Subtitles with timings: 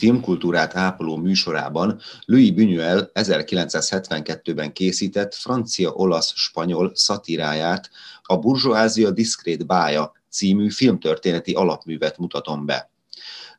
[0.00, 7.90] Filmkultúrát ápoló műsorában Louis Buñuel 1972-ben készített francia-olasz-spanyol szatiráját,
[8.22, 12.90] a Burzsóázia diszkrét bája című filmtörténeti alapművet mutatom be.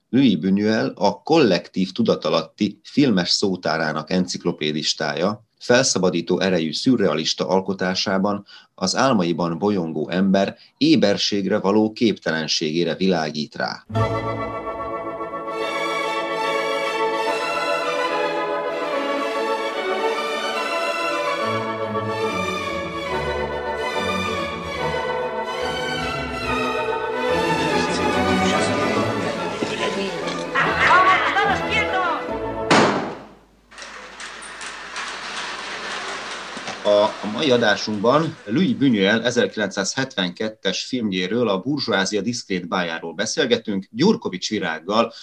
[0.10, 10.10] Louis Buñuel a kollektív tudatalatti filmes szótárának enciklopédistája, felszabadító erejű szürrealista alkotásában az álmaiban bolyongó
[10.10, 13.86] ember éberségre való képtelenségére világít rá.
[36.84, 45.14] A, mai adásunkban Louis Buñuel 1972-es filmjéről, a Burzsóázia diszkrét bájáról beszélgetünk, Gyurkovics Virággal.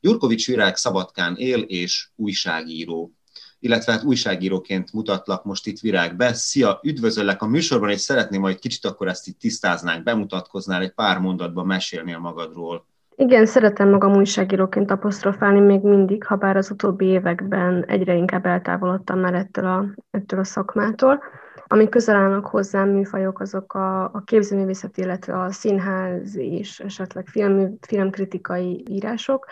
[0.00, 3.12] Gyurkovics Virág Szabadkán él és újságíró
[3.60, 6.32] illetve hát újságíróként mutatlak most itt Virág be.
[6.32, 11.18] Szia, üdvözöllek a műsorban, és szeretném, hogy kicsit akkor ezt itt tisztáznánk, bemutatkoznál, egy pár
[11.18, 12.86] mondatban mesélnél magadról.
[13.20, 19.18] Igen, szeretem magam újságíróként apostrofálni még mindig, ha bár az utóbbi években egyre inkább eltávolodtam
[19.18, 21.22] már ettől a, ettől a szakmától.
[21.66, 27.78] Ami közel állnak hozzám műfajok, azok a, a képzőművészet, illetve a színház és esetleg film,
[27.80, 29.46] filmkritikai írások.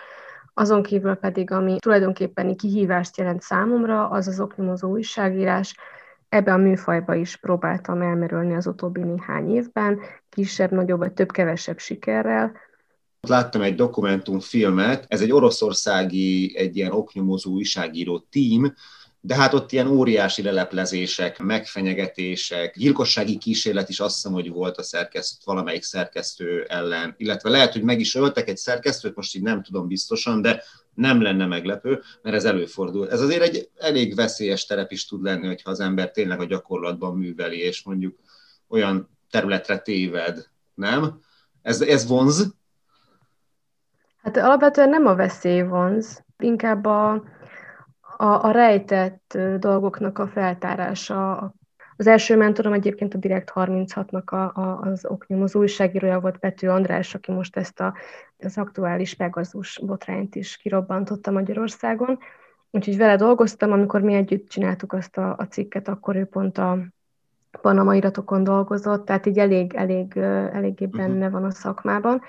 [0.53, 5.75] Azon kívül pedig, ami tulajdonképpen kihívást jelent számomra, az az oknyomozó újságírás.
[6.29, 9.99] Ebbe a műfajba is próbáltam elmerülni az utóbbi néhány évben,
[10.29, 12.51] kisebb, nagyobb vagy több-kevesebb sikerrel,
[13.19, 18.73] Láttam egy dokumentumfilmet, ez egy oroszországi, egy ilyen oknyomozó újságíró tím,
[19.21, 24.83] de hát ott ilyen óriási leleplezések, megfenyegetések, gyilkossági kísérlet is azt hiszem, hogy volt a
[24.83, 29.63] szerkesztő, valamelyik szerkesztő ellen, illetve lehet, hogy meg is öltek egy szerkesztőt, most így nem
[29.63, 30.63] tudom biztosan, de
[30.93, 33.09] nem lenne meglepő, mert ez előfordul.
[33.09, 37.17] Ez azért egy elég veszélyes terep is tud lenni, hogyha az ember tényleg a gyakorlatban
[37.17, 38.19] műveli, és mondjuk
[38.67, 41.21] olyan területre téved, nem?
[41.61, 42.55] Ez, ez vonz,
[44.27, 47.11] Hát alapvetően nem a veszély vonz, inkább a,
[48.17, 51.53] a, a rejtett dolgoknak a feltárása.
[51.97, 57.15] Az első mentorom egyébként a Direkt 36-nak a, a, az oknyomozó újságírója volt Pető András,
[57.15, 57.93] aki most ezt a,
[58.37, 62.19] az aktuális Pegazus botrányt is kirobbantotta Magyarországon.
[62.71, 66.77] Úgyhogy vele dolgoztam, amikor mi együtt csináltuk azt a, a cikket, akkor ő pont a
[67.61, 70.97] Panama iratokon dolgozott, tehát így elég, elég, eléggé mhm.
[70.97, 72.21] benne van a szakmában.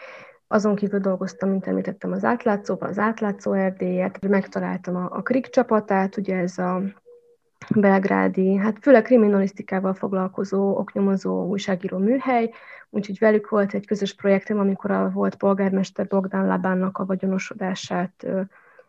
[0.49, 6.17] Azon kívül dolgoztam, mint említettem, az átlátszóban, az átlátszó erdélyet, megtaláltam a, a KRIK csapatát,
[6.17, 6.83] ugye ez a
[7.75, 12.51] belgrádi, hát főleg kriminalisztikával foglalkozó, oknyomozó újságíró műhely,
[12.91, 18.27] úgyhogy velük volt egy közös projektem, amikor a volt polgármester Bogdan Labánnak a vagyonosodását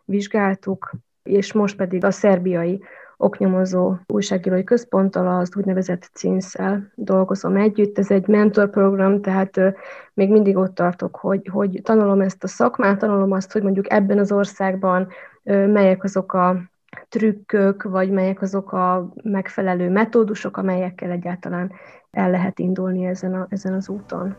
[0.06, 0.92] vizsgáltuk,
[1.24, 2.84] és most pedig a szerbiai
[3.22, 7.98] oknyomozó újságírói központtal, az úgynevezett CINSZ-el dolgozom együtt.
[7.98, 9.60] Ez egy mentorprogram, tehát
[10.14, 14.20] még mindig ott tartok, hogy, hogy tanulom ezt a szakmát, tanulom azt, hogy mondjuk ebben
[14.20, 15.08] az országban
[15.44, 16.62] melyek azok a
[17.10, 21.72] trükkök, vagy melyek azok a megfelelő metódusok, amelyekkel egyáltalán
[22.12, 24.36] el lehet indulni ezen, a, ezen az úton.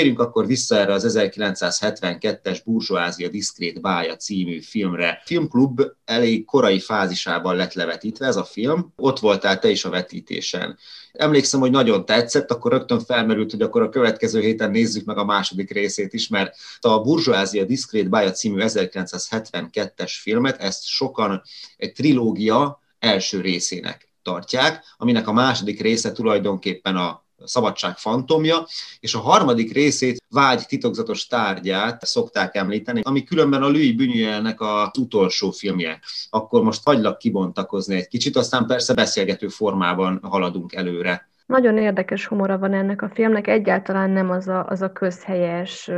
[0.00, 5.22] Térjünk akkor vissza erre az 1972-es Burzsóázia Diszkrét Bája című filmre.
[5.24, 8.92] Filmklub elég korai fázisában lett levetítve ez a film.
[8.96, 10.78] Ott voltál te is a vetítésen.
[11.12, 15.24] Emlékszem, hogy nagyon tetszett, akkor rögtön felmerült, hogy akkor a következő héten nézzük meg a
[15.24, 21.42] második részét is, mert a Burzsóázia Diszkrét Bája című 1972-es filmet, ezt sokan
[21.76, 28.66] egy trilógia első részének tartják, aminek a második része tulajdonképpen a szabadság fantomja,
[29.00, 34.98] és a harmadik részét vágy titokzatos tárgyát szokták említeni, ami különben a Louis Buñuelnek az
[34.98, 36.00] utolsó filmje.
[36.30, 41.28] Akkor most hagylak kibontakozni egy kicsit, aztán persze beszélgető formában haladunk előre.
[41.46, 45.90] Nagyon érdekes humora van ennek a filmnek, egyáltalán nem az a, az a közhelyes,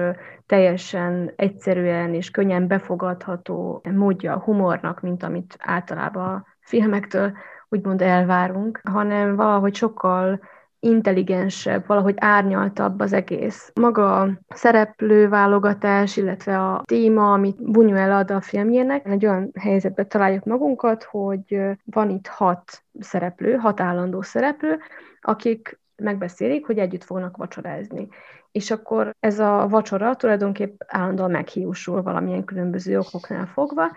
[0.46, 7.32] teljesen egyszerűen és könnyen befogadható módja a humornak, mint amit általában a filmektől
[7.68, 10.40] úgymond elvárunk, hanem valahogy sokkal
[10.84, 13.72] intelligensebb, valahogy árnyaltabb az egész.
[13.74, 20.44] Maga a szereplőválogatás, illetve a téma, amit Buñuel ad a filmjének, egy olyan helyzetben találjuk
[20.44, 24.78] magunkat, hogy van itt hat szereplő, hat állandó szereplő,
[25.20, 28.08] akik megbeszélik, hogy együtt fognak vacsorázni.
[28.52, 33.90] És akkor ez a vacsora tulajdonképp állandóan meghiúsul valamilyen különböző okoknál fogva,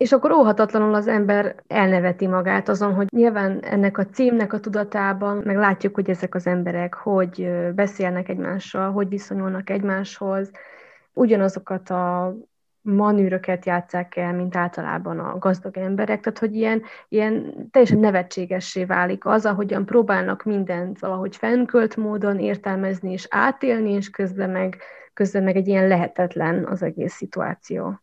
[0.00, 5.42] és akkor óhatatlanul az ember elneveti magát azon, hogy nyilván ennek a címnek a tudatában,
[5.44, 10.50] meg látjuk, hogy ezek az emberek hogy beszélnek egymással, hogy viszonyulnak egymáshoz,
[11.12, 12.34] ugyanazokat a
[12.80, 19.26] manűröket játszák el, mint általában a gazdag emberek, tehát hogy ilyen, ilyen teljesen nevetségessé válik
[19.26, 24.76] az, ahogyan próbálnak mindent valahogy fennkölt módon értelmezni és átélni, és közben meg,
[25.14, 28.00] közben meg egy ilyen lehetetlen az egész szituáció.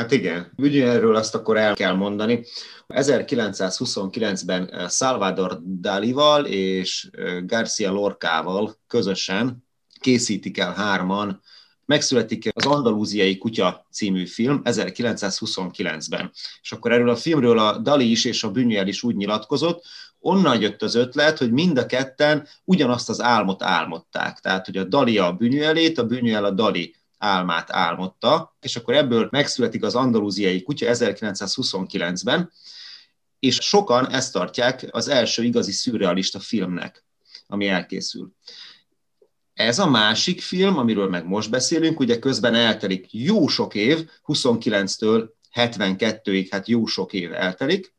[0.00, 2.44] Hát igen, erről azt akkor el kell mondani.
[2.88, 9.64] 1929-ben eh, Salvador Dalival és eh, Garcia Lorcával közösen
[10.00, 11.42] készítik el hárman
[11.84, 16.30] megszületik az Andalúziai Kutya című film 1929-ben.
[16.62, 19.84] És akkor erről a filmről a Dali is és a Bünyel is úgy nyilatkozott,
[20.18, 24.38] onnan jött az ötlet, hogy mind a ketten ugyanazt az álmot álmodták.
[24.38, 29.28] Tehát, hogy a Dali a Bünyelét, a Bünyel a Dali álmát álmodta, és akkor ebből
[29.30, 32.52] megszületik az andalúziai kutya 1929-ben,
[33.38, 37.04] és sokan ezt tartják az első igazi szürrealista filmnek,
[37.46, 38.32] ami elkészül.
[39.54, 45.28] Ez a másik film, amiről meg most beszélünk, ugye közben eltelik jó sok év, 29-től
[45.54, 47.94] 72-ig, hát jó sok év eltelik,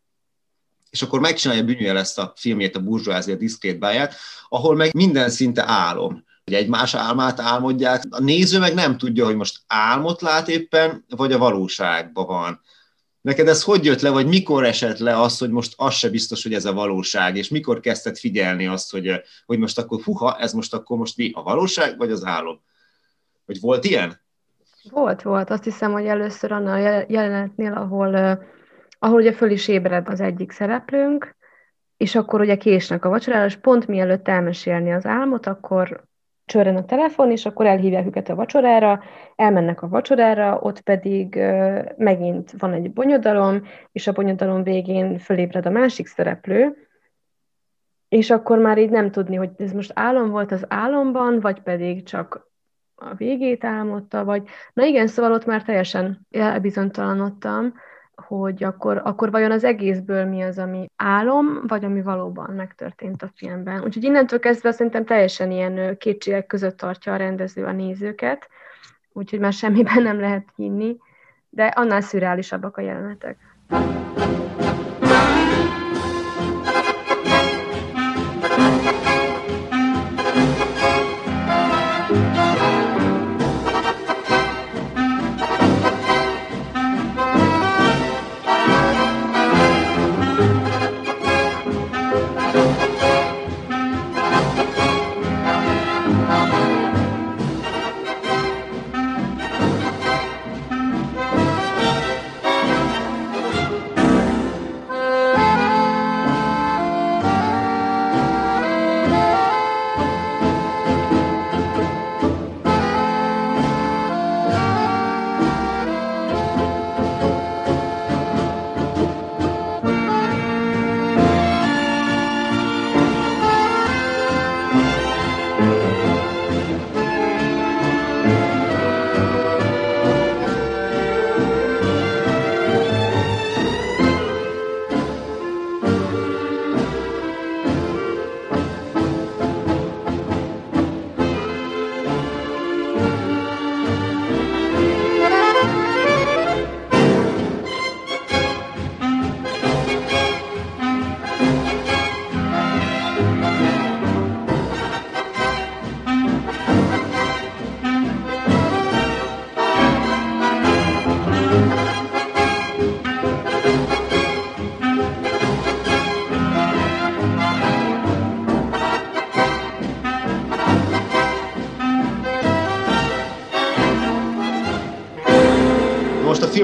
[0.89, 4.15] és akkor megcsinálja Bünyőel ezt a filmjét, a Burzsóázia diszkrét báját,
[4.49, 8.03] ahol meg minden szinte álom hogy egymás álmát álmodják.
[8.09, 12.61] A néző meg nem tudja, hogy most álmot lát éppen, vagy a valóságban van.
[13.21, 16.43] Neked ez hogy jött le, vagy mikor esett le az, hogy most az se biztos,
[16.43, 20.53] hogy ez a valóság, és mikor kezdted figyelni azt, hogy, hogy most akkor, huha, ez
[20.53, 22.61] most akkor most mi, a valóság, vagy az álom?
[23.45, 24.19] Vagy volt ilyen?
[24.89, 25.49] Volt, volt.
[25.49, 28.39] Azt hiszem, hogy először annál a jelenetnél, ahol,
[28.99, 31.35] ahol ugye föl is ébred az egyik szereplőnk,
[31.97, 36.09] és akkor ugye késnek a vacsorára, és pont mielőtt elmesélni az álmot, akkor
[36.51, 39.03] csörren a telefon, és akkor elhívják őket a vacsorára,
[39.35, 41.35] elmennek a vacsorára, ott pedig
[41.97, 46.87] megint van egy bonyodalom, és a bonyodalom végén fölébred a másik szereplő,
[48.09, 52.03] és akkor már így nem tudni, hogy ez most álom volt az álomban, vagy pedig
[52.03, 52.49] csak
[52.95, 54.43] a végét álmodta, vagy...
[54.73, 57.73] Na igen, szóval ott már teljesen elbizonytalanodtam,
[58.27, 63.31] hogy akkor, akkor vajon az egészből mi az, ami álom, vagy ami valóban megtörtént a
[63.35, 63.83] filmben.
[63.83, 68.49] Úgyhogy innentől kezdve szerintem teljesen ilyen kétségek között tartja a rendező a nézőket,
[69.13, 70.97] úgyhogy már semmiben nem lehet hinni,
[71.49, 73.37] de annál szürreálisabbak a jelenetek.
[73.67, 74.40] film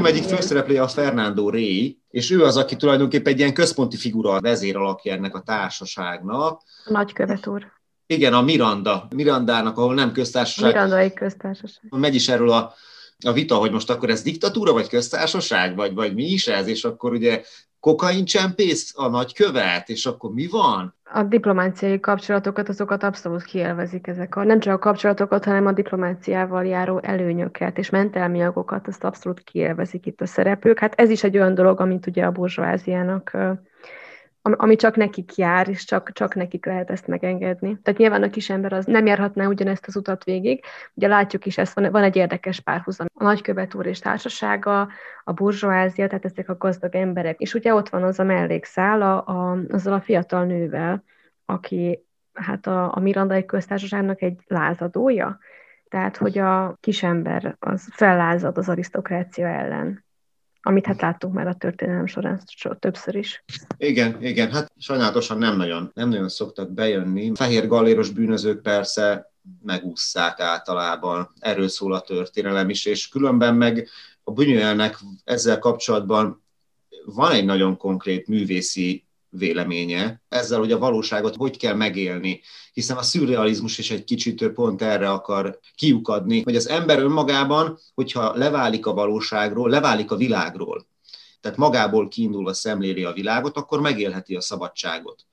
[0.07, 4.41] egyik főszereplője a Fernando Rey, és ő az, aki tulajdonképpen egy ilyen központi figura, a
[4.41, 6.61] vezér alakja ennek a társaságnak.
[6.85, 7.65] A nagykövet úr.
[8.05, 9.07] Igen, a Miranda.
[9.15, 10.73] Mirandának, ahol nem köztársaság.
[10.73, 11.83] Mirandai köztársaság.
[11.89, 12.73] Megy is erről a
[13.25, 16.83] a vita, hogy most akkor ez diktatúra, vagy köztársaság, vagy, vagy mi is ez, és
[16.83, 17.43] akkor ugye
[17.79, 20.95] kokaincsempész a nagykövet, és akkor mi van?
[21.13, 26.65] A diplomáciai kapcsolatokat, azokat abszolút kielvezik ezek a, nem csak a kapcsolatokat, hanem a diplomáciával
[26.65, 30.79] járó előnyöket és mentelmi jogokat, azt abszolút kielvezik itt a szereplők.
[30.79, 33.37] Hát ez is egy olyan dolog, amit ugye a burzsóáziának
[34.57, 37.79] ami csak nekik jár, és csak, csak nekik lehet ezt megengedni.
[37.83, 40.63] Tehát nyilván a kisember az nem járhatná ugyanezt az utat végig.
[40.93, 43.07] Ugye látjuk is, ezt van, van egy érdekes párhuzam.
[43.13, 44.87] A nagykövet úr és társasága,
[45.23, 47.39] a burzsóázia, tehát ezek a gazdag emberek.
[47.39, 51.03] És ugye ott van az a mellékszál a, a, azzal a fiatal nővel,
[51.45, 55.39] aki hát a, a Mirandai köztársaságnak egy lázadója.
[55.89, 60.05] Tehát, hogy a kisember az fellázad az arisztokrácia ellen
[60.67, 62.41] amit hát láttunk már a történelem során
[62.79, 63.43] többször is.
[63.77, 67.31] Igen, igen, hát sajnálatosan nem nagyon, nem nagyon szoktak bejönni.
[67.35, 69.31] Fehér galléros bűnözők persze
[69.63, 73.87] megúszszák általában, erről szól a történelem is, és különben meg
[74.23, 76.43] a Buñuelnek ezzel kapcsolatban
[77.05, 82.41] van egy nagyon konkrét művészi véleménye ezzel, hogy a valóságot hogy kell megélni,
[82.73, 88.35] hiszen a szürrealizmus is egy kicsit pont erre akar kiukadni, hogy az ember önmagában, hogyha
[88.35, 90.87] leválik a valóságról, leválik a világról,
[91.41, 95.25] tehát magából kiindulva szemléli a világot, akkor megélheti a szabadságot.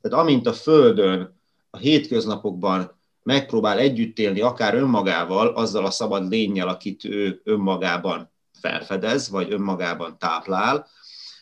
[0.00, 6.68] Tehát amint a Földön, a hétköznapokban megpróbál együtt élni akár önmagával, azzal a szabad lényel,
[6.68, 10.86] akit ő önmagában felfedez, vagy önmagában táplál,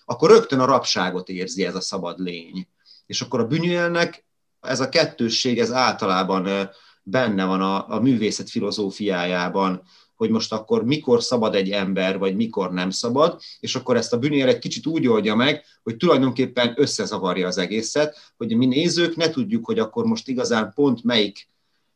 [0.05, 2.69] akkor rögtön a rabságot érzi ez a szabad lény.
[3.07, 4.25] És akkor a bűnülnek
[4.61, 6.71] ez a kettősség, ez általában
[7.03, 9.83] benne van a, a művészet filozófiájában,
[10.15, 14.19] hogy most akkor mikor szabad egy ember, vagy mikor nem szabad, és akkor ezt a
[14.19, 19.31] bűnél egy kicsit úgy oldja meg, hogy tulajdonképpen összezavarja az egészet, hogy mi nézők ne
[19.31, 21.49] tudjuk, hogy akkor most igazán pont melyik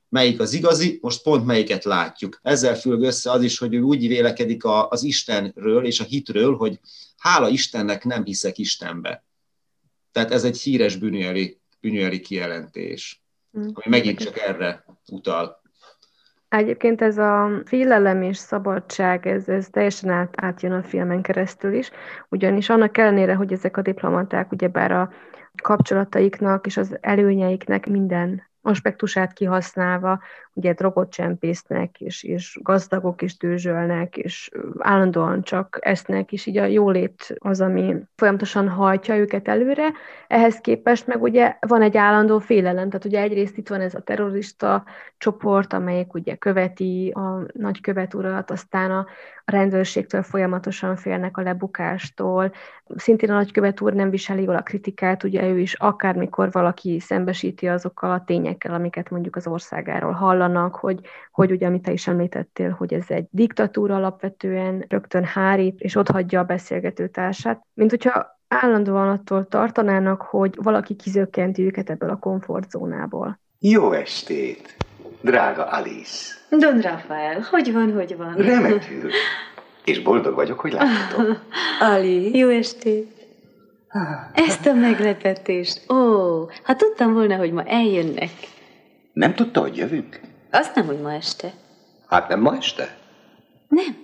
[0.09, 2.39] melyik az igazi, most pont melyiket látjuk.
[2.43, 6.57] Ezzel függ össze az is, hogy ő úgy vélekedik a, az Istenről és a hitről,
[6.57, 6.81] hogy
[7.17, 9.25] hála Istennek nem hiszek Istenbe.
[10.13, 13.23] Tehát ez egy híres bűnőri, bűnőri kijelentés,
[13.59, 13.63] mm.
[13.63, 15.65] ami megint csak erre utal.
[16.49, 21.91] Egyébként ez a félelem és szabadság, ez, ez teljesen át, átjön a filmen keresztül is,
[22.29, 25.13] ugyanis annak ellenére, hogy ezek a diplomaták ugyebár a
[25.63, 30.19] kapcsolataiknak és az előnyeiknek minden aspektusát kihasználva,
[30.57, 36.65] ugye drogot csempésznek, és, és gazdagok is tőzsölnek, és állandóan csak esznek, és így a
[36.65, 39.93] jólét az, ami folyamatosan hajtja őket előre.
[40.29, 44.01] Ehhez képest meg ugye van egy állandó félelem, tehát ugye egyrészt itt van ez a
[44.01, 44.85] terrorista
[45.19, 49.07] csoport, amelyik ugye követi a nagykövet urat, aztán a,
[49.47, 52.53] rendőrségtől folyamatosan félnek a lebukástól.
[52.97, 57.69] Szintén a nagykövet úr nem viseli jól a kritikát, ugye ő is akármikor valaki szembesíti
[57.69, 60.13] azokkal a tényekkel, amiket mondjuk az országáról
[60.47, 61.01] hallanak, hogy,
[61.31, 66.09] hogy ugye, amit te is említettél, hogy ez egy diktatúra alapvetően, rögtön hárít, és ott
[66.09, 73.41] hagyja a beszélgetőtársát, mint hogyha állandóan attól tartanának, hogy valaki kizökkenti őket ebből a komfortzónából.
[73.59, 74.77] Jó estét,
[75.21, 76.35] drága Alice!
[76.51, 78.35] Don Rafael, hogy van, hogy van?
[78.35, 79.11] Remekül.
[79.85, 81.37] És boldog vagyok, hogy láthatom.
[81.93, 82.39] Ali.
[82.39, 83.15] Jó estét.
[84.33, 85.91] Ezt a meglepetést.
[85.91, 85.97] Ó,
[86.63, 88.31] ha tudtam volna, hogy ma eljönnek.
[89.13, 90.21] Nem tudta, hogy jövünk?
[90.59, 91.53] Azt nem, hogy ma este.
[92.07, 92.97] Hát nem ma este?
[93.69, 93.97] Nem.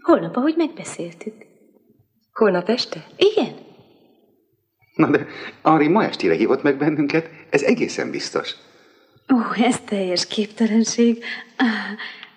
[0.00, 1.34] Holnap, ahogy megbeszéltük.
[2.32, 3.06] Holnap este?
[3.16, 3.54] Igen.
[4.94, 5.26] Na de
[5.62, 8.54] Ari ma estére hívott meg bennünket, ez egészen biztos.
[9.32, 11.24] Ó, ez teljes képtelenség.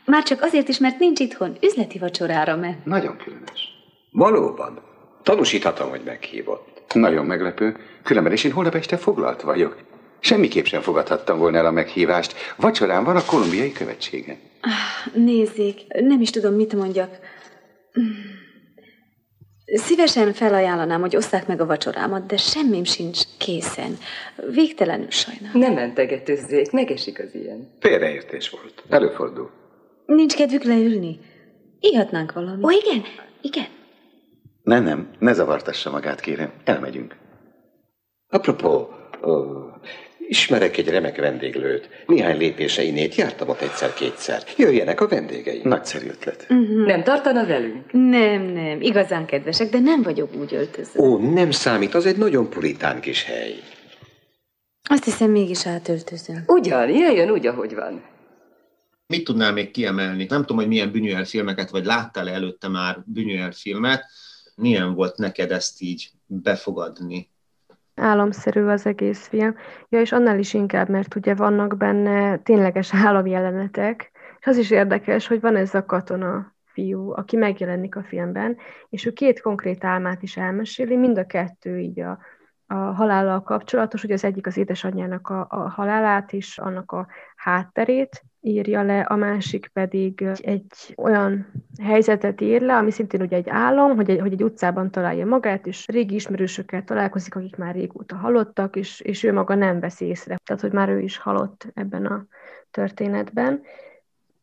[0.05, 2.85] Már csak azért is, mert nincs itthon, üzleti vacsorára ment.
[2.85, 3.69] Nagyon különös.
[4.11, 4.81] Valóban.
[5.23, 6.93] Tanúsíthatom, hogy meghívott.
[6.93, 7.77] Nagyon meglepő.
[8.03, 9.77] Különben is én holnap este foglalt vagyok.
[10.23, 12.33] Semmiképp sem fogadhattam volna el a meghívást.
[12.57, 14.37] Vacsorán van a kolumbiai követségen.
[15.13, 17.19] Nézzék, nem is tudom, mit mondjak.
[19.65, 23.97] Szívesen felajánlanám, hogy osszák meg a vacsorámat, de semmim sincs készen.
[24.51, 25.59] Végtelenül sajnálom.
[25.59, 27.69] Nem mentegetőzzék, megesik az ilyen.
[27.79, 28.83] Félreértés volt.
[28.89, 29.49] Előfordul.
[30.05, 31.19] Nincs kedvük leülni?
[31.79, 32.65] Ihatnánk valamit.
[32.65, 33.03] Ó, igen,
[33.41, 33.67] igen.
[34.63, 36.53] Nem, nem, ne zavartassa magát, kérem.
[36.63, 37.15] Elmegyünk.
[38.29, 38.89] Apropó,
[39.23, 39.31] ó,
[40.27, 41.89] ismerek egy remek vendéglőt.
[42.07, 44.43] Néhány lépése innét jártam ott egyszer-kétszer.
[44.57, 45.61] Jöjjenek a vendégei.
[45.63, 46.45] Nagyszerű ötlet.
[46.49, 46.85] Uh-huh.
[46.85, 47.91] Nem tartana velünk?
[47.91, 51.01] Nem, nem, igazán kedvesek, de nem vagyok úgy öltözve.
[51.01, 53.55] Ó, nem számít, az egy nagyon puritán kis hely.
[54.89, 56.43] Azt hiszem, mégis átöltözöm.
[56.47, 58.03] Ugyan, jöjjön úgy, ahogy van.
[59.07, 60.25] Mit tudnál még kiemelni?
[60.29, 64.05] Nem tudom, hogy milyen Buñuel filmeket, vagy láttál előtte már Buñuel filmet.
[64.55, 67.29] Milyen volt neked ezt így befogadni?
[67.95, 69.55] Álomszerű az egész film.
[69.89, 75.27] Ja, és annál is inkább, mert ugye vannak benne tényleges álomjelenetek, és az is érdekes,
[75.27, 78.57] hogy van ez a katona fiú, aki megjelenik a filmben,
[78.89, 82.19] és ő két konkrét álmát is elmeséli, mind a kettő így a,
[82.67, 88.23] a halállal kapcsolatos, ugye az egyik az édesanyjának a, a halálát és annak a hátterét
[88.43, 91.45] írja le, a másik pedig egy olyan
[91.81, 95.67] helyzetet ír le, ami szintén ugye egy álom, hogy egy, hogy egy utcában találja magát,
[95.67, 100.35] és régi ismerősökkel találkozik, akik már régóta halottak, és, és ő maga nem vesz észre.
[100.43, 102.25] Tehát, hogy már ő is halott ebben a
[102.71, 103.61] történetben.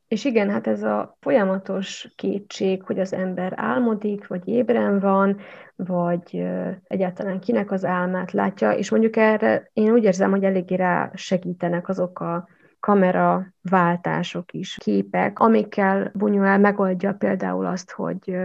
[0.08, 5.40] És igen, hát ez a folyamatos kétség, hogy az ember álmodik, vagy ébren van,
[5.76, 6.44] vagy
[6.84, 11.88] egyáltalán kinek az álmát látja, és mondjuk erre én úgy érzem, hogy eléggé rá segítenek
[11.88, 12.48] azok a
[12.80, 18.36] kamera váltások is, képek, amikkel Buñuel megoldja például azt, hogy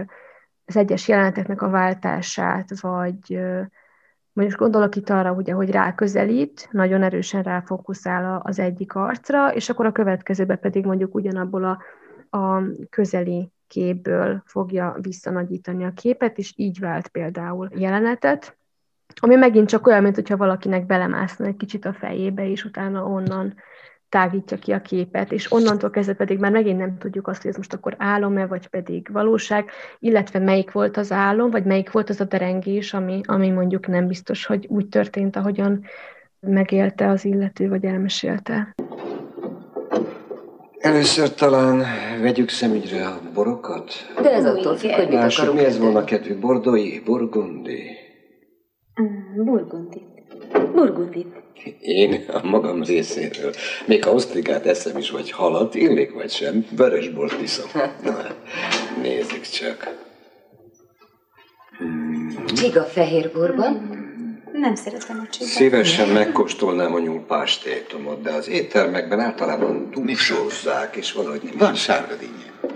[0.64, 3.40] az egyes jeleneteknek a váltását, vagy
[4.32, 9.86] mondjuk gondolok itt arra, ugye, hogy ráközelít, nagyon erősen ráfókuszál az egyik arcra, és akkor
[9.86, 11.78] a következőbe pedig mondjuk ugyanabból a,
[12.38, 18.56] a közeli képből fogja visszanagyítani a képet, és így vált például jelenetet,
[19.20, 23.54] ami megint csak olyan, mint hogyha valakinek belemászna egy kicsit a fejébe, és utána onnan
[24.16, 27.56] tágítja ki a képet, és onnantól kezdve pedig már megint nem tudjuk azt, hogy ez
[27.56, 32.20] most akkor álom-e, vagy pedig valóság, illetve melyik volt az álom, vagy melyik volt az
[32.20, 35.84] a derengés, ami, ami mondjuk nem biztos, hogy úgy történt, ahogyan
[36.40, 38.74] megélte az illető, vagy elmesélte.
[40.78, 41.84] Először talán
[42.20, 43.92] vegyük szemügyre a borokat.
[44.22, 46.38] De ez attól függ, hogy mit Mások, mi ez volna kedvű?
[46.38, 47.00] Bordói?
[47.00, 47.90] Burgundi?
[49.02, 50.15] Mm, Burgundit.
[50.74, 51.26] Burgundit.
[51.80, 53.52] Én a magam részéről.
[53.86, 57.66] Még ha osztrigát eszem is, vagy halat, illik vagy sem, vörösbort iszom.
[58.02, 58.16] Na,
[59.02, 59.94] nézzük csak.
[62.54, 64.04] Csiga fehérborban.
[64.52, 65.48] Nem szeretem a csipet.
[65.48, 71.56] Szívesen megkóstolnám a nyúlpástétomot, de az éttermekben általában túlsózzák, és valahogy nem...
[71.58, 72.74] Van sárga dinnye.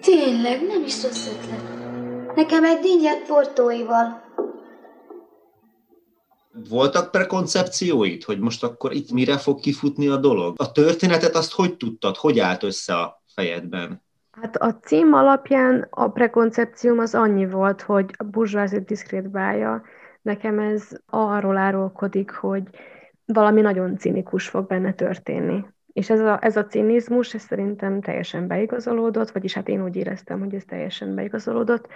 [0.00, 1.74] Tényleg, nem is rossz ötlet.
[2.34, 4.25] Nekem egy dinnyet portóival.
[6.68, 10.54] Voltak prekoncepcióid, hogy most akkor itt mire fog kifutni a dolog?
[10.58, 14.02] A történetet azt hogy tudtad, hogy állt össze a fejedben?
[14.30, 19.82] Hát a cím alapján a prekoncepcióm az annyi volt, hogy a burzsázit diszkrét bája,
[20.22, 22.62] nekem ez arról árulkodik, hogy
[23.24, 25.64] valami nagyon cinikus fog benne történni.
[25.96, 30.38] És ez a, ez a cinizmus, ez szerintem teljesen beigazolódott, vagyis hát én úgy éreztem,
[30.38, 31.88] hogy ez teljesen beigazolódott,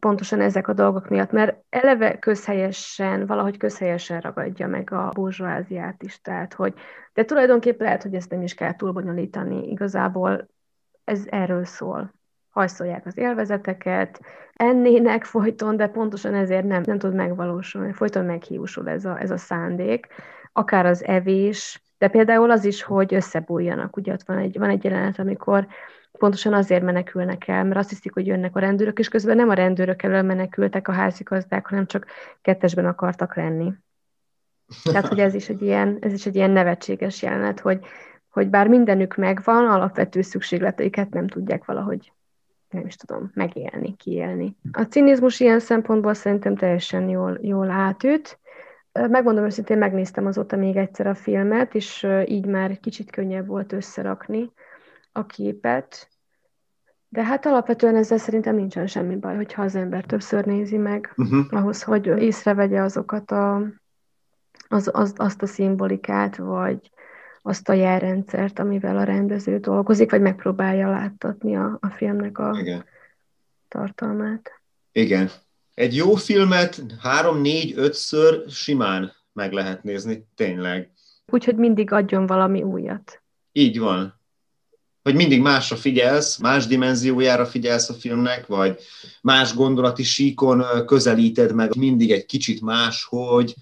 [0.00, 6.20] pontosan ezek a dolgok miatt, mert eleve közhelyesen, valahogy közhelyesen ragadja meg a burzsóáziát is,
[6.20, 6.74] tehát hogy,
[7.14, 10.48] de tulajdonképpen lehet, hogy ezt nem is kell túlbonyolítani, igazából
[11.04, 12.14] ez erről szól.
[12.50, 14.20] Hajszolják az élvezeteket,
[14.52, 19.36] ennének folyton, de pontosan ezért nem, nem tud megvalósulni, folyton meghiúsul ez a, ez a
[19.36, 20.06] szándék,
[20.52, 23.96] akár az evés, de például az is, hogy összebújjanak.
[23.96, 25.66] Ugye ott van egy, van egy jelenet, amikor
[26.18, 29.54] pontosan azért menekülnek el, mert azt hiszik, hogy jönnek a rendőrök, és közben nem a
[29.54, 32.06] rendőrök elől menekültek a házigazdák, hanem csak
[32.42, 33.72] kettesben akartak lenni.
[34.82, 37.84] Tehát, hogy ez is egy ilyen, ez is egy ilyen nevetséges jelenet, hogy,
[38.28, 42.12] hogy bár mindenük megvan, alapvető szükségleteiket nem tudják valahogy
[42.70, 44.56] nem is tudom, megélni, kiélni.
[44.72, 48.38] A cinizmus ilyen szempontból szerintem teljesen jól, jól átüt.
[49.08, 54.52] Megmondom őszintén, megnéztem azóta még egyszer a filmet, és így már kicsit könnyebb volt összerakni
[55.12, 56.08] a képet,
[57.08, 61.46] de hát alapvetően ezzel szerintem nincsen semmi baj, hogyha az ember többször nézi meg, uh-huh.
[61.50, 63.62] ahhoz, hogy észrevegye azokat a,
[64.68, 66.90] az, az, azt a szimbolikát, vagy
[67.42, 72.84] azt a jelrendszert, amivel a rendező dolgozik, vagy megpróbálja láttatni a, a filmnek a Igen.
[73.68, 74.60] tartalmát.
[74.92, 75.30] Igen.
[75.76, 80.90] Egy jó filmet három, négy, ötször simán meg lehet nézni, tényleg.
[81.26, 83.22] Úgyhogy mindig adjon valami újat.
[83.52, 84.16] Így van
[85.06, 88.78] hogy mindig másra figyelsz, más dimenziójára figyelsz a filmnek, vagy
[89.22, 93.54] más gondolati síkon közelíted meg mindig egy kicsit más, hogy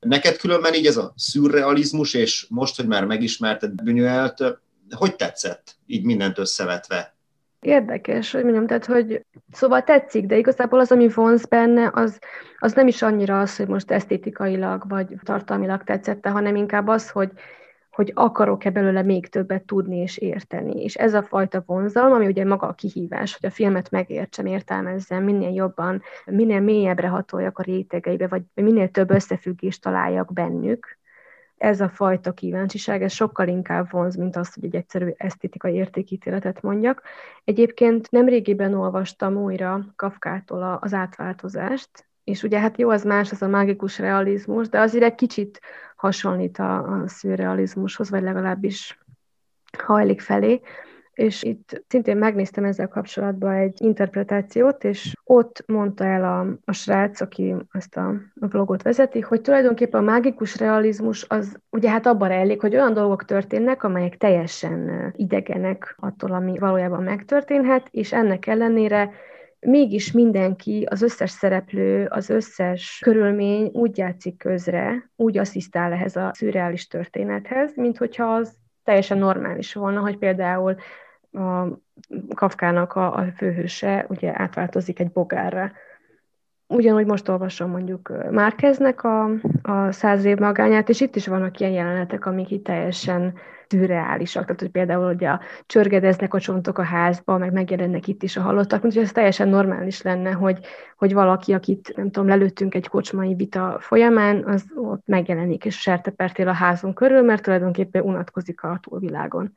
[0.00, 4.44] neked különben így ez a szürrealizmus, és most, hogy már megismerted Bünyöelt,
[4.90, 7.16] hogy tetszett így mindent összevetve?
[7.60, 12.18] Érdekes, hogy mondjam, tehát, hogy szóval tetszik, de igazából az, ami vonz benne, az,
[12.58, 17.30] az nem is annyira az, hogy most esztétikailag vagy tartalmilag tetszette, hanem inkább az, hogy
[17.90, 20.82] hogy akarok-e belőle még többet tudni és érteni.
[20.82, 25.24] És ez a fajta vonzalom, ami ugye maga a kihívás, hogy a filmet megértsem, értelmezzem,
[25.24, 30.98] minél jobban, minél mélyebbre hatoljak a rétegeibe, vagy minél több összefüggést találjak bennük,
[31.60, 36.62] ez a fajta kíváncsiság, ez sokkal inkább vonz, mint az, hogy egy egyszerű esztétikai értékítéletet
[36.62, 37.02] mondjak.
[37.44, 43.48] Egyébként nemrégiben olvastam újra Kafkától az átváltozást, és ugye hát jó, az más, az a
[43.48, 45.60] mágikus realizmus, de azért egy kicsit
[45.96, 48.98] hasonlít a, a szürrealizmushoz, vagy legalábbis
[49.78, 50.60] hajlik felé
[51.14, 57.20] és itt szintén megnéztem ezzel kapcsolatban egy interpretációt, és ott mondta el a, a srác,
[57.20, 62.60] aki ezt a, vlogot vezeti, hogy tulajdonképpen a mágikus realizmus az ugye hát abban rejlik,
[62.60, 69.10] hogy olyan dolgok történnek, amelyek teljesen idegenek attól, ami valójában megtörténhet, és ennek ellenére
[69.60, 76.30] mégis mindenki, az összes szereplő, az összes körülmény úgy játszik közre, úgy asszisztál ehhez a
[76.34, 78.58] szürreális történethez, mint hogyha az
[78.90, 80.76] teljesen normális volna, hogy például
[81.32, 81.66] a
[82.34, 85.72] Kafkának a, a főhőse ugye átváltozik egy bogárra.
[86.72, 89.24] Ugyanúgy most olvasom mondjuk Márkeznek a,
[89.62, 93.34] a száz év magányát, és itt is vannak ilyen jelenetek, amik itt teljesen
[93.66, 94.42] szürreálisak.
[94.42, 98.40] Tehát, hogy például ugye a csörgedeznek a csontok a házba, meg megjelennek itt is a
[98.40, 100.58] halottak, mint hogy ez teljesen normális lenne, hogy,
[100.96, 106.48] hogy valaki, akit nem tudom, lelőttünk egy kocsmai vita folyamán, az ott megjelenik és sertepertél
[106.48, 109.56] a házunk körül, mert tulajdonképpen unatkozik a túlvilágon.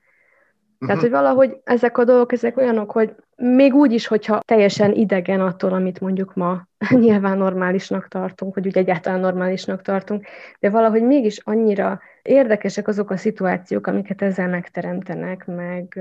[0.85, 5.41] Tehát, hogy valahogy ezek a dolgok, ezek olyanok, hogy még úgy is, hogyha teljesen idegen
[5.41, 10.25] attól, amit mondjuk ma nyilván normálisnak tartunk, vagy úgy egyáltalán normálisnak tartunk,
[10.59, 15.99] de valahogy mégis annyira érdekesek azok a szituációk, amiket ezzel megteremtenek, meg,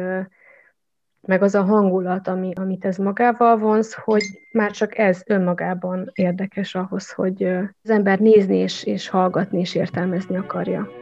[1.20, 6.74] meg az a hangulat, ami, amit ez magával vonz, hogy már csak ez önmagában érdekes
[6.74, 7.42] ahhoz, hogy
[7.82, 11.01] az ember nézni és, és hallgatni és értelmezni akarja.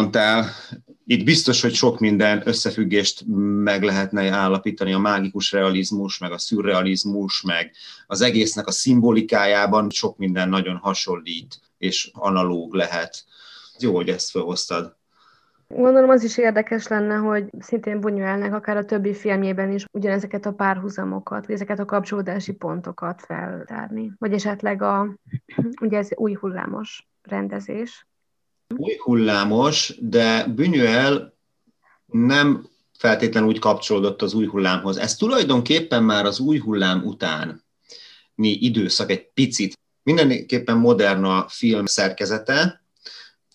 [0.00, 0.44] Mondtál.
[1.06, 3.24] Itt biztos, hogy sok minden összefüggést
[3.64, 7.72] meg lehetne állapítani, a mágikus realizmus, meg a szürrealizmus, meg
[8.06, 13.24] az egésznek a szimbolikájában sok minden nagyon hasonlít és analóg lehet.
[13.78, 14.96] Jó, hogy ezt felhoztad.
[15.68, 20.52] Gondolom az is érdekes lenne, hogy szintén Bunyuelnek akár a többi filmjében is ugyanezeket a
[20.52, 24.12] párhuzamokat, vagy ezeket a kapcsolódási pontokat feltárni.
[24.18, 25.16] Vagy esetleg a,
[25.80, 28.06] ugye ez új hullámos rendezés,
[28.76, 31.32] új hullámos, de Buñuel
[32.06, 34.96] nem feltétlenül úgy kapcsolódott az új hullámhoz.
[34.96, 37.64] Ez tulajdonképpen már az új hullám után
[38.34, 39.78] mi időszak egy picit.
[40.02, 42.84] Mindenképpen modern a film szerkezete,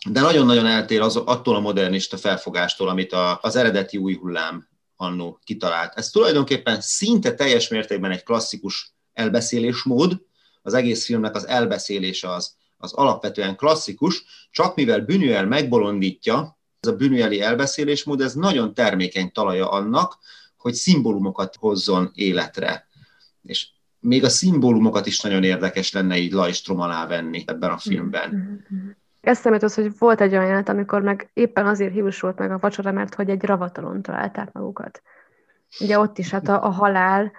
[0.10, 5.40] de nagyon-nagyon eltér az, attól a modernista felfogástól, amit a, az eredeti új hullám annó
[5.44, 5.98] kitalált.
[5.98, 10.22] Ez tulajdonképpen szinte teljes mértékben egy klasszikus elbeszélésmód,
[10.62, 16.96] az egész filmnek az elbeszélése az, az alapvetően klasszikus, csak mivel Buñuel megbolondítja, ez a
[16.96, 20.18] Buñueli elbeszélésmód, ez nagyon termékeny talaja annak,
[20.58, 22.88] hogy szimbólumokat hozzon életre.
[23.44, 23.68] És
[24.00, 28.30] még a szimbólumokat is nagyon érdekes lenne így lajstrom alá venni ebben a filmben.
[28.30, 28.90] Mm-hmm.
[29.22, 32.92] Eszembe az, hogy volt egy olyan jelent, amikor meg éppen azért hiúsult meg a vacsora,
[32.92, 35.02] mert hogy egy ravatalon találták magukat.
[35.80, 37.32] Ugye ott is hát a, a halál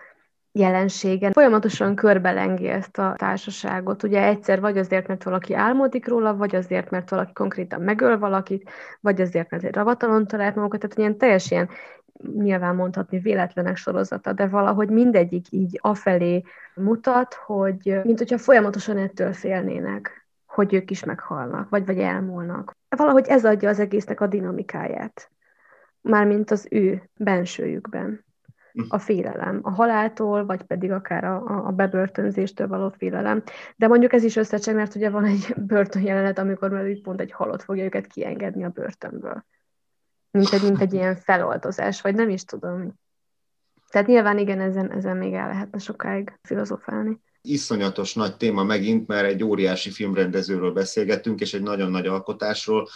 [0.59, 4.03] jelenségen folyamatosan körbelengi ezt a társaságot.
[4.03, 8.71] Ugye egyszer vagy azért, mert valaki álmodik róla, vagy azért, mert valaki konkrétan megöl valakit,
[9.01, 11.69] vagy azért, mert egy ravatalon talált magukat, tehát ilyen teljes ilyen
[12.39, 16.43] nyilván mondhatni véletlenek sorozata, de valahogy mindegyik így afelé
[16.75, 22.77] mutat, hogy mint hogyha folyamatosan ettől félnének, hogy ők is meghalnak, vagy, vagy elmúlnak.
[22.97, 25.31] Valahogy ez adja az egésznek a dinamikáját,
[26.01, 28.26] mármint az ő bensőjükben
[28.89, 33.43] a félelem, a haláltól, vagy pedig akár a, a bebörtönzéstől való félelem.
[33.77, 37.33] De mondjuk ez is összecseng, mert ugye van egy börtönjelenet, amikor már úgy pont egy
[37.33, 39.45] halott fogja őket kiengedni a börtönből.
[40.31, 42.95] Mint egy, mint egy ilyen feloldozás, vagy nem is tudom.
[43.91, 49.27] Tehát nyilván igen, ezen, ezen még el lehetne sokáig filozofálni iszonyatos nagy téma megint, mert
[49.27, 52.89] egy óriási filmrendezőről beszélgettünk, és egy nagyon nagy alkotásról,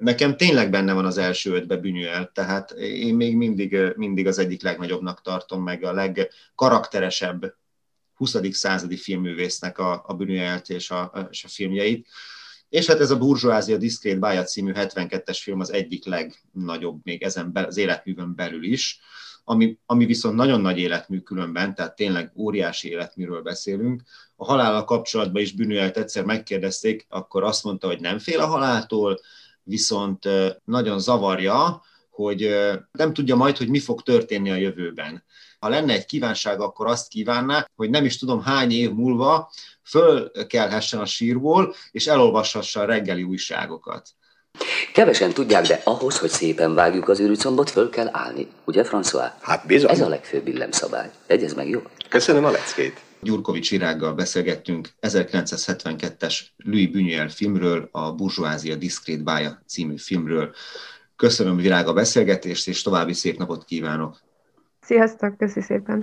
[0.00, 4.62] nekem tényleg benne van az első ötbe Bünyüel, tehát én még mindig, mindig az egyik
[4.62, 7.54] legnagyobbnak tartom, meg a legkarakteresebb
[8.14, 8.36] 20.
[8.50, 12.08] századi filmművésznek a, a Bünyüelt és a, és a filmjeit.
[12.68, 17.52] És hát ez a Burzsóázia Diszkrét Bája című 72-es film az egyik legnagyobb még ezen
[17.52, 19.00] be, az életművön belül is,
[19.44, 24.02] ami, ami viszont nagyon nagy életmű különben, tehát tényleg óriási életműről beszélünk.
[24.36, 29.20] A halállal kapcsolatban is Bünőelt egyszer megkérdezték, akkor azt mondta, hogy nem fél a haláltól,
[29.70, 30.28] viszont
[30.64, 32.56] nagyon zavarja, hogy
[32.92, 35.24] nem tudja majd, hogy mi fog történni a jövőben.
[35.58, 39.50] Ha lenne egy kívánság, akkor azt kívánná, hogy nem is tudom hány év múlva
[39.84, 44.08] fölkelhessen a sírból, és elolvashassa a reggeli újságokat.
[44.92, 48.48] Kevesen tudják, de ahhoz, hogy szépen vágjuk az űrűcombot, föl kell állni.
[48.64, 49.30] Ugye, François?
[49.40, 49.90] Hát bizony.
[49.90, 51.10] Ez a legfőbb illemszabály.
[51.26, 51.82] Egyez meg, jó?
[52.08, 53.00] Köszönöm a leckét.
[53.22, 60.54] Gyurkovics Irággal beszélgettünk 1972-es Louis Buñuel filmről, a Burzsóázia Diszkrét Bája című filmről.
[61.16, 64.20] Köszönöm Virág a beszélgetést, és további szép napot kívánok!
[64.80, 66.00] Sziasztok, köszi szépen!